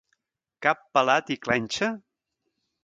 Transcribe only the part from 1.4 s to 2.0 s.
clenxa?